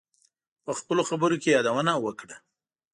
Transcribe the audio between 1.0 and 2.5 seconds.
خبرو کې یادونه وکړه.